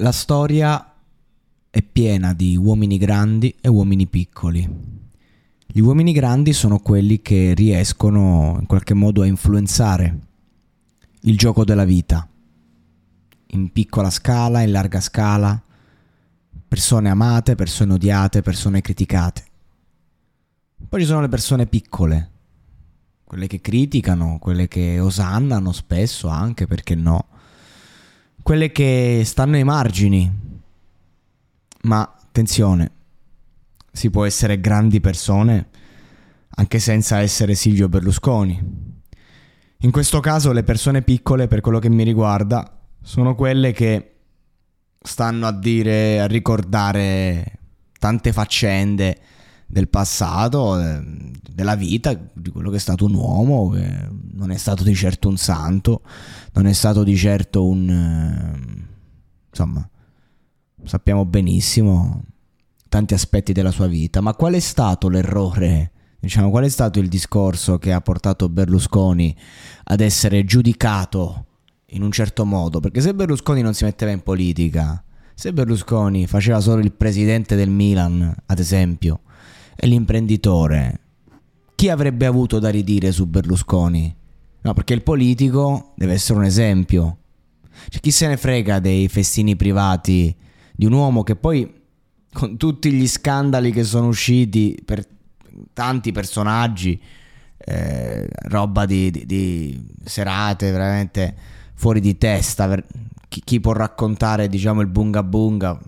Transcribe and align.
La 0.00 0.12
storia 0.12 0.92
è 1.70 1.80
piena 1.80 2.34
di 2.34 2.54
uomini 2.54 2.98
grandi 2.98 3.56
e 3.62 3.68
uomini 3.68 4.06
piccoli. 4.06 4.68
Gli 5.66 5.80
uomini 5.80 6.12
grandi 6.12 6.52
sono 6.52 6.80
quelli 6.80 7.22
che 7.22 7.54
riescono 7.54 8.58
in 8.60 8.66
qualche 8.66 8.92
modo 8.92 9.22
a 9.22 9.26
influenzare 9.26 10.18
il 11.22 11.38
gioco 11.38 11.64
della 11.64 11.86
vita, 11.86 12.28
in 13.46 13.72
piccola 13.72 14.10
scala, 14.10 14.60
in 14.60 14.70
larga 14.70 15.00
scala, 15.00 15.58
persone 16.68 17.08
amate, 17.08 17.54
persone 17.54 17.94
odiate, 17.94 18.42
persone 18.42 18.82
criticate. 18.82 19.44
Poi 20.90 21.00
ci 21.00 21.06
sono 21.06 21.22
le 21.22 21.28
persone 21.28 21.64
piccole, 21.64 22.30
quelle 23.24 23.46
che 23.46 23.62
criticano, 23.62 24.36
quelle 24.38 24.68
che 24.68 25.00
osannano 25.00 25.72
spesso 25.72 26.28
anche, 26.28 26.66
perché 26.66 26.94
no, 26.94 27.28
quelle 28.46 28.70
che 28.70 29.22
stanno 29.24 29.56
ai 29.56 29.64
margini, 29.64 30.30
ma 31.82 32.00
attenzione, 32.02 32.92
si 33.90 34.08
può 34.08 34.24
essere 34.24 34.60
grandi 34.60 35.00
persone 35.00 35.66
anche 36.50 36.78
senza 36.78 37.18
essere 37.18 37.56
Silvio 37.56 37.88
Berlusconi. 37.88 38.56
In 39.78 39.90
questo 39.90 40.20
caso 40.20 40.52
le 40.52 40.62
persone 40.62 41.02
piccole, 41.02 41.48
per 41.48 41.60
quello 41.60 41.80
che 41.80 41.88
mi 41.88 42.04
riguarda, 42.04 42.82
sono 43.02 43.34
quelle 43.34 43.72
che 43.72 44.14
stanno 45.02 45.48
a 45.48 45.52
dire, 45.52 46.20
a 46.20 46.28
ricordare 46.28 47.58
tante 47.98 48.32
faccende 48.32 49.18
del 49.66 49.88
passato, 49.88 50.80
eh, 50.80 51.32
della 51.50 51.74
vita, 51.74 52.14
di 52.32 52.50
quello 52.50 52.70
che 52.70 52.76
è 52.76 52.80
stato 52.80 53.04
un 53.04 53.14
uomo, 53.14 53.70
che 53.70 54.08
non 54.32 54.50
è 54.50 54.56
stato 54.56 54.84
di 54.84 54.94
certo 54.94 55.28
un 55.28 55.36
santo, 55.36 56.02
non 56.52 56.66
è 56.66 56.72
stato 56.72 57.02
di 57.02 57.16
certo 57.16 57.66
un... 57.66 57.88
Eh, 57.88 58.84
insomma, 59.50 59.88
sappiamo 60.84 61.24
benissimo 61.24 62.22
tanti 62.88 63.14
aspetti 63.14 63.52
della 63.52 63.72
sua 63.72 63.86
vita, 63.86 64.20
ma 64.20 64.34
qual 64.34 64.54
è 64.54 64.60
stato 64.60 65.08
l'errore? 65.08 65.90
Diciamo, 66.18 66.50
qual 66.50 66.64
è 66.64 66.68
stato 66.68 66.98
il 66.98 67.08
discorso 67.08 67.78
che 67.78 67.92
ha 67.92 68.00
portato 68.00 68.48
Berlusconi 68.48 69.36
ad 69.84 70.00
essere 70.00 70.44
giudicato 70.44 71.46
in 71.86 72.02
un 72.02 72.10
certo 72.10 72.44
modo? 72.44 72.80
Perché 72.80 73.00
se 73.00 73.14
Berlusconi 73.14 73.62
non 73.62 73.74
si 73.74 73.84
metteva 73.84 74.12
in 74.12 74.22
politica, 74.22 75.02
se 75.34 75.52
Berlusconi 75.52 76.26
faceva 76.26 76.60
solo 76.60 76.80
il 76.80 76.92
presidente 76.92 77.56
del 77.56 77.70
Milan, 77.70 78.34
ad 78.46 78.58
esempio, 78.58 79.20
e 79.76 79.86
l'imprenditore, 79.86 81.00
chi 81.74 81.90
avrebbe 81.90 82.24
avuto 82.26 82.58
da 82.58 82.70
ridire 82.70 83.12
su 83.12 83.26
Berlusconi? 83.26 84.14
No, 84.62 84.74
perché 84.74 84.94
il 84.94 85.02
politico 85.02 85.92
deve 85.94 86.14
essere 86.14 86.38
un 86.38 86.44
esempio. 86.44 87.18
Cioè, 87.88 88.00
chi 88.00 88.10
se 88.10 88.26
ne 88.26 88.36
frega 88.36 88.80
dei 88.80 89.06
festini 89.08 89.54
privati 89.54 90.34
di 90.74 90.86
un 90.86 90.92
uomo 90.92 91.22
che 91.22 91.36
poi 91.36 91.72
con 92.32 92.56
tutti 92.56 92.90
gli 92.90 93.06
scandali 93.06 93.70
che 93.70 93.84
sono 93.84 94.08
usciti 94.08 94.80
per 94.84 95.06
tanti 95.72 96.12
personaggi, 96.12 97.00
eh, 97.58 98.28
roba 98.48 98.86
di, 98.86 99.10
di, 99.10 99.26
di, 99.26 99.86
serate 100.04 100.70
veramente 100.70 101.34
fuori 101.74 102.00
di 102.00 102.16
testa, 102.18 102.82
chi, 103.28 103.40
chi, 103.44 103.60
può 103.60 103.72
raccontare 103.72 104.48
diciamo 104.48 104.80
il 104.80 104.86
bunga 104.86 105.22
bunga, 105.22 105.78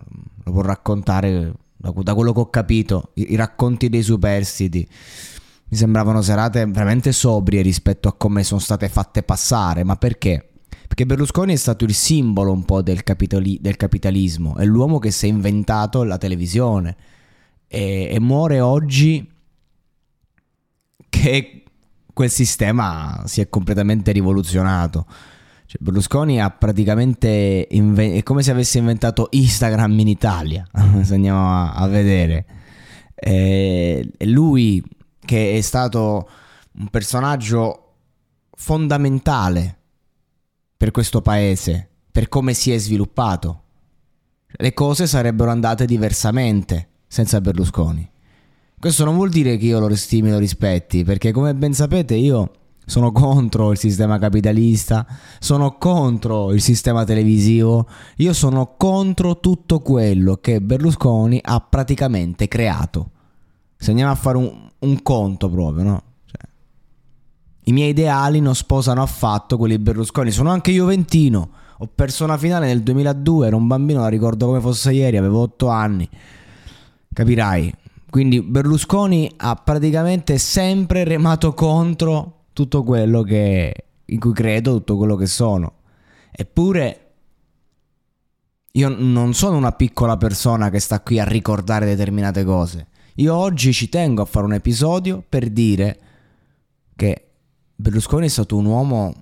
lo 0.45 0.53
può 0.53 0.63
raccontare 0.63 1.53
da, 1.79 1.93
da 1.95 2.15
quello 2.15 2.33
che 2.33 2.41
ho 2.41 2.51
capito, 2.51 3.13
i, 3.15 3.33
i 3.33 3.37
racconti 3.37 3.89
dei 3.89 4.03
superstiti 4.03 4.87
mi 5.71 5.77
sembravano 5.77 6.23
serate 6.23 6.67
veramente 6.67 7.13
sobrie 7.13 7.63
rispetto 7.63 8.09
a 8.09 8.15
come 8.15 8.43
sono 8.43 8.61
state 8.61 8.89
fatte 8.89 9.23
passare, 9.23 9.85
ma 9.85 9.97
perché? 9.97 10.49
Perché 10.87 11.05
Berlusconi 11.05 11.53
è 11.53 11.57
stato 11.57 11.85
il 11.85 11.95
simbolo 11.95 12.53
un 12.53 12.65
po' 12.65 12.81
del, 12.83 13.03
capitali- 13.03 13.59
del 13.61 13.77
capitalismo, 13.77 14.57
è 14.57 14.65
l'uomo 14.65 14.99
che 14.99 15.11
si 15.11 15.27
è 15.27 15.29
inventato 15.29 16.03
la 16.03 16.17
televisione 16.17 16.97
e, 17.67 18.09
e 18.11 18.19
muore 18.19 18.61
oggi 18.61 19.31
che 21.11 21.63
quel 22.15 22.31
sistema 22.31 23.23
si 23.27 23.43
è 23.43 23.49
completamente 23.49 24.11
rivoluzionato. 24.11 25.07
Cioè, 25.69 25.83
Berlusconi 25.83 26.41
ha 26.41 26.49
praticamente 26.49 27.67
inven- 27.73 28.17
è 28.17 28.23
come 28.23 28.43
se 28.43 28.51
avesse 28.51 28.79
inventato 28.79 29.29
Instagram 29.33 29.99
in 29.99 30.09
Italia, 30.09 30.67
se 31.03 31.15
andiamo 31.15 31.47
a, 31.47 31.75
a 31.75 31.87
vedere. 31.89 32.47
E 33.15 34.11
lui 34.21 34.83
che 35.21 35.59
è 35.59 35.61
stato 35.61 36.27
un 36.79 36.89
personaggio 36.89 37.97
fondamentale 38.53 39.77
per 40.75 40.91
questo 40.91 41.21
paese, 41.21 41.87
per 42.11 42.31
come 42.31 42.55
si 42.55 42.73
è 42.73 42.79
sviluppato. 42.79 43.65
Le 44.47 44.73
cose 44.73 45.07
sarebbero 45.07 45.51
andate 45.51 45.85
diversamente 45.85 46.89
senza 47.09 47.43
Berlusconi. 47.43 48.11
Questo 48.81 49.05
non 49.05 49.17
vuol 49.17 49.29
dire 49.29 49.59
che 49.59 49.67
io 49.67 49.81
lo 49.81 49.95
stimi 49.95 50.31
o 50.31 50.33
lo 50.33 50.39
rispetti, 50.39 51.05
perché 51.05 51.31
come 51.31 51.55
ben 51.55 51.75
sapete 51.75 52.15
io 52.15 52.53
sono 52.89 53.13
contro 53.13 53.71
il 53.71 53.77
sistema 53.77 54.19
capitalista, 54.19 55.07
sono 55.41 55.77
contro 55.77 56.55
il 56.55 56.63
sistema 56.63 57.05
televisivo, 57.05 57.87
io 58.17 58.33
sono 58.33 58.77
contro 58.79 59.41
tutto 59.41 59.81
quello 59.81 60.37
che 60.37 60.63
Berlusconi 60.63 61.39
ha 61.43 61.61
praticamente 61.61 62.49
creato. 62.49 63.11
Se 63.77 63.91
andiamo 63.91 64.11
a 64.11 64.15
fare 64.15 64.39
un, 64.39 64.71
un 64.79 65.03
conto 65.03 65.51
proprio, 65.51 65.85
no? 65.85 66.03
I 67.65 67.73
miei 67.73 67.91
ideali 67.91 68.41
non 68.41 68.55
sposano 68.55 69.03
affatto 69.03 69.59
quelli 69.59 69.77
di 69.77 69.83
Berlusconi. 69.83 70.31
Sono 70.31 70.49
anche 70.49 70.73
Juventino. 70.73 71.51
Ho 71.81 71.91
perso 71.95 72.25
una 72.25 72.39
finale 72.39 72.69
nel 72.69 72.83
2002, 72.83 73.49
ero 73.49 73.59
un 73.59 73.67
bambino, 73.67 74.01
la 74.01 74.09
ricordo 74.09 74.47
come 74.47 74.61
fosse 74.61 74.95
ieri, 74.95 75.19
avevo 75.19 75.43
8 75.43 75.69
anni. 75.69 76.09
Capirai. 77.13 77.71
Quindi 78.09 78.41
Berlusconi 78.41 79.31
ha 79.37 79.55
praticamente 79.57 80.39
sempre 80.39 81.05
remato 81.05 81.53
contro 81.53 82.38
tutto 82.59 82.83
quello 82.83 83.23
che, 83.23 83.73
in 84.05 84.19
cui 84.19 84.33
credo, 84.33 84.73
tutto 84.79 84.97
quello 84.97 85.15
che 85.15 85.27
sono. 85.27 85.75
Eppure 86.33 87.13
io 88.73 88.89
non 88.89 89.33
sono 89.33 89.57
una 89.57 89.71
piccola 89.71 90.17
persona 90.17 90.69
che 90.69 90.81
sta 90.81 91.01
qui 91.01 91.21
a 91.21 91.25
ricordare 91.25 91.87
determinate 91.87 92.43
cose. 92.43 92.89
Io 93.15 93.33
oggi 93.33 93.73
ci 93.73 93.89
tengo 93.89 94.23
a 94.23 94.25
fare 94.25 94.45
un 94.45 94.55
episodio 94.55 95.23
per 95.27 95.51
dire 95.51 96.01
che 96.97 97.29
Berlusconi 97.77 98.27
è 98.27 98.29
stato 98.29 98.57
un 98.57 98.65
uomo 98.65 99.15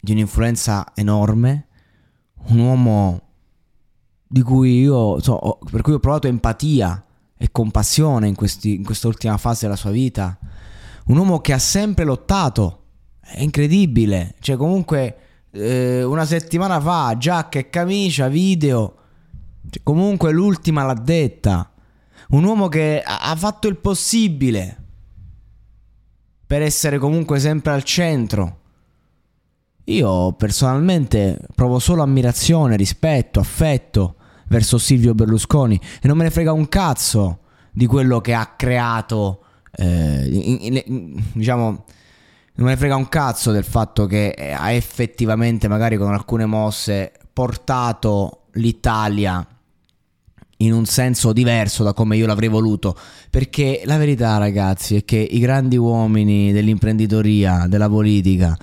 di 0.00 0.10
un'influenza 0.10 0.92
enorme, 0.96 1.68
un 2.48 2.58
uomo 2.58 3.20
di 4.26 4.42
cui 4.42 4.80
io, 4.80 5.20
so, 5.20 5.60
per 5.70 5.82
cui 5.82 5.92
ho 5.92 6.00
provato 6.00 6.26
empatia 6.26 7.04
e 7.36 7.48
compassione 7.52 8.26
in, 8.26 8.34
questi, 8.34 8.74
in 8.74 8.84
questa 8.84 9.06
ultima 9.06 9.36
fase 9.36 9.66
della 9.66 9.76
sua 9.76 9.92
vita, 9.92 10.36
un 11.06 11.16
uomo 11.16 11.40
che 11.40 11.52
ha 11.52 11.58
sempre 11.58 12.04
lottato, 12.04 12.84
è 13.20 13.40
incredibile, 13.40 14.34
cioè 14.40 14.56
comunque 14.56 15.16
eh, 15.50 16.02
una 16.02 16.24
settimana 16.24 16.80
fa 16.80 17.16
giacca 17.16 17.58
e 17.58 17.70
camicia, 17.70 18.28
video, 18.28 18.96
cioè, 19.70 19.82
comunque 19.82 20.32
l'ultima 20.32 20.84
l'ha 20.84 20.94
detta, 20.94 21.70
un 22.28 22.44
uomo 22.44 22.68
che 22.68 23.02
ha, 23.04 23.34
fatto 23.36 23.68
il 23.68 23.76
possibile 23.76 24.84
per 26.46 26.62
essere 26.62 26.98
comunque 26.98 27.38
sempre 27.38 27.72
al 27.72 27.84
centro. 27.84 28.60
Io 29.84 30.32
personalmente 30.32 31.38
provo 31.54 31.78
solo 31.78 32.02
ammirazione, 32.02 32.74
rispetto, 32.76 33.38
affetto 33.38 34.16
verso 34.48 34.78
Silvio 34.78 35.14
Berlusconi. 35.14 35.80
E 36.00 36.08
non 36.08 36.16
me 36.16 36.24
ne 36.24 36.30
frega 36.30 36.52
un 36.52 36.68
cazzo 36.68 37.40
di 37.70 37.86
quello 37.86 38.20
che 38.20 38.34
ha 38.34 38.54
creato, 38.56 39.44
eh, 39.76 40.84
diciamo, 41.32 41.84
non 42.54 42.66
me 42.66 42.72
ne 42.72 42.76
frega 42.76 42.96
un 42.96 43.08
cazzo 43.08 43.52
del 43.52 43.64
fatto 43.64 44.06
che 44.06 44.32
ha 44.32 44.72
effettivamente, 44.72 45.68
magari 45.68 45.96
con 45.96 46.12
alcune 46.12 46.46
mosse, 46.46 47.12
portato 47.32 48.44
l'Italia 48.52 49.46
in 50.58 50.72
un 50.72 50.86
senso 50.86 51.34
diverso 51.34 51.84
da 51.84 51.92
come 51.92 52.16
io 52.16 52.26
l'avrei 52.26 52.48
voluto. 52.48 52.96
Perché 53.28 53.82
la 53.84 53.98
verità, 53.98 54.38
ragazzi, 54.38 54.96
è 54.96 55.04
che 55.04 55.18
i 55.18 55.38
grandi 55.38 55.76
uomini 55.76 56.52
dell'imprenditoria, 56.52 57.66
della 57.68 57.88
politica, 57.88 58.56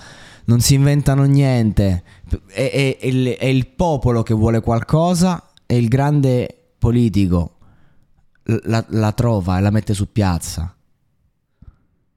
non 0.46 0.60
si 0.60 0.74
inventano 0.74 1.22
niente. 1.24 2.02
È, 2.48 2.70
è, 2.70 2.98
è, 2.98 3.06
il, 3.06 3.28
è 3.28 3.46
il 3.46 3.68
popolo 3.68 4.24
che 4.24 4.34
vuole 4.34 4.60
qualcosa 4.60 5.50
e 5.66 5.76
il 5.76 5.86
grande 5.86 6.72
politico 6.78 7.58
la, 8.64 8.84
la 8.88 9.12
trova 9.12 9.58
e 9.58 9.60
la 9.60 9.70
mette 9.70 9.94
su 9.94 10.10
piazza. 10.10 10.74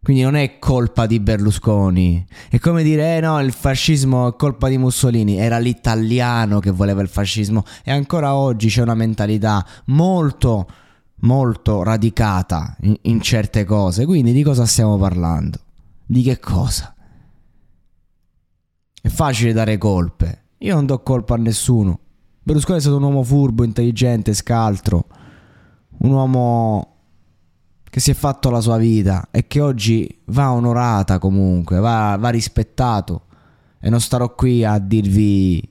Quindi 0.08 0.24
non 0.24 0.38
è 0.38 0.58
colpa 0.58 1.06
di 1.06 1.20
Berlusconi. 1.20 2.26
È 2.50 2.60
come 2.60 2.82
dire, 2.82 3.18
eh 3.18 3.20
no, 3.20 3.42
il 3.42 3.52
fascismo 3.52 4.30
è 4.30 4.36
colpa 4.38 4.70
di 4.70 4.78
Mussolini. 4.78 5.36
Era 5.36 5.58
l'italiano 5.58 6.62
che 6.62 6.72
voleva 6.72 7.02
il 7.02 7.10
fascismo. 7.10 7.66
E 7.84 7.92
ancora 7.92 8.34
oggi 8.34 8.70
c'è 8.70 8.84
una 8.84 8.96
mentalità 8.96 9.68
molto, 9.88 10.66
molto 11.24 11.84
radicata 11.84 12.78
in, 12.84 12.96
in 13.02 13.20
certe 13.20 13.66
cose. 13.66 14.06
Quindi 14.06 14.32
di 14.32 14.44
cosa 14.44 14.66
stiamo 14.66 14.98
parlando? 14.98 15.60
Di 16.06 16.22
che 16.22 16.40
cosa? 16.40 16.96
È 19.02 19.10
facile 19.10 19.52
dare 19.52 19.78
colpe. 19.78 20.44
Io 20.60 20.74
non 20.74 20.86
do 20.86 21.04
colpa 21.04 21.34
a 21.34 21.38
nessuno. 21.38 22.00
Berlusconi 22.44 22.78
è 22.78 22.82
stato 22.82 22.96
un 22.96 23.04
uomo 23.04 23.24
furbo, 23.24 23.66
intelligente, 23.66 24.34
scaltro. 24.34 25.06
Un 25.98 26.12
uomo 26.12 26.97
che 27.98 28.04
si 28.04 28.12
è 28.12 28.14
fatto 28.14 28.52
la 28.52 28.62
sua 28.62 28.78
vita 28.78 29.30
e 29.32 29.48
che 29.48 29.60
oggi 29.60 30.20
va 30.26 30.52
onorata 30.52 31.18
comunque, 31.18 31.80
va, 31.80 32.16
va 32.20 32.30
rispettato. 32.30 33.24
E 33.80 33.90
non 33.90 34.00
starò 34.00 34.36
qui 34.36 34.64
a 34.64 34.78
dirvi 34.78 35.68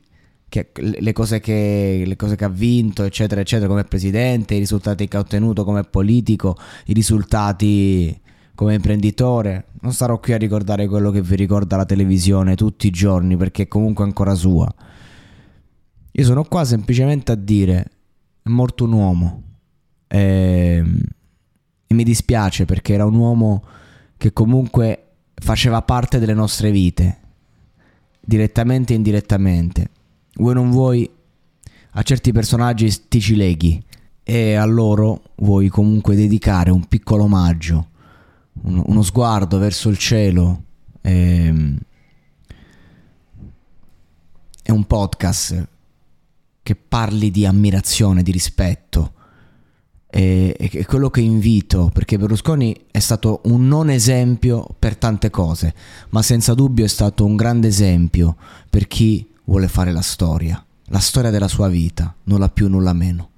che, 0.49 0.73
le, 0.75 1.12
cose 1.12 1.38
che, 1.38 2.02
le 2.05 2.17
cose 2.17 2.34
che 2.34 2.44
ha 2.44 2.49
vinto, 2.49 3.05
eccetera, 3.05 3.40
eccetera, 3.40 3.69
come 3.69 3.84
presidente, 3.84 4.56
i 4.56 4.58
risultati 4.58 5.06
che 5.06 5.17
ha 5.17 5.20
ottenuto 5.20 5.62
come 5.62 5.84
politico, 5.84 6.56
i 6.87 6.94
risultati 6.94 8.20
come 8.56 8.75
imprenditore. 8.75 9.67
Non 9.82 9.93
starò 9.93 10.19
qui 10.19 10.32
a 10.32 10.38
ricordare 10.38 10.88
quello 10.88 11.12
che 11.12 11.22
vi 11.22 11.37
ricorda 11.37 11.76
la 11.76 11.84
televisione 11.84 12.56
tutti 12.56 12.88
i 12.88 12.90
giorni 12.90 13.37
perché 13.37 13.62
è 13.62 13.69
comunque 13.69 14.02
ancora 14.02 14.34
sua. 14.34 14.69
Io 16.11 16.25
sono 16.25 16.43
qua 16.43 16.64
semplicemente 16.64 17.31
a 17.31 17.37
dire: 17.37 17.87
è 18.43 18.49
morto 18.49 18.82
un 18.82 18.93
uomo. 18.94 19.43
Ehm, 20.08 20.99
e 21.86 21.94
mi 21.94 22.04
dispiace 22.04 22.64
perché 22.64 22.94
era 22.94 23.04
un 23.04 23.14
uomo 23.14 23.64
che 24.16 24.32
comunque 24.32 25.02
faceva 25.34 25.82
parte 25.82 26.18
delle 26.18 26.34
nostre 26.34 26.70
vite, 26.70 27.20
direttamente 28.20 28.92
e 28.92 28.96
indirettamente. 28.96 29.90
Vuoi 30.34 30.54
non 30.54 30.70
vuoi, 30.70 31.08
a 31.90 32.02
certi 32.02 32.32
personaggi 32.32 33.08
ti 33.08 33.20
ci 33.20 33.36
leghi 33.36 33.82
e 34.22 34.54
a 34.54 34.64
loro 34.64 35.22
vuoi 35.36 35.68
comunque 35.68 36.16
dedicare 36.16 36.70
un 36.70 36.86
piccolo 36.86 37.24
omaggio, 37.24 37.88
uno, 38.62 38.82
uno 38.86 39.02
sguardo 39.02 39.58
verso 39.58 39.88
il 39.88 39.98
cielo 39.98 40.64
e, 41.00 41.12
ehm, 41.12 41.78
e 44.62 44.72
un 44.72 44.84
podcast 44.84 45.68
che 46.62 46.74
parli 46.74 47.30
di 47.30 47.46
ammirazione, 47.46 48.24
di 48.24 48.32
rispetto 48.32 49.12
e, 50.08 50.56
e 50.58 50.85
quello 50.87 51.11
che 51.11 51.20
invito, 51.20 51.91
perché 51.93 52.19
Berlusconi 52.19 52.76
è 52.91 52.99
stato 52.99 53.41
un 53.44 53.67
non 53.67 53.91
esempio 53.91 54.67
per 54.79 54.97
tante 54.97 55.31
cose, 55.31 55.75
ma 56.11 56.23
senza 56.23 56.55
dubbio 56.55 56.85
è 56.85 56.88
stato 56.88 57.25
un 57.25 57.37
grande 57.37 57.69
esempio 57.69 58.37
per 58.70 58.87
chi 58.87 59.29
vuole 59.44 59.69
fare 59.69 59.93
la 59.93 60.03
storia, 60.03 60.64
la 60.87 60.99
storia 61.00 61.31
della 61.31 61.49
sua 61.49 61.69
vita, 61.69 62.14
nulla 62.25 62.49
più, 62.49 62.69
nulla 62.69 62.93
meno. 62.93 63.31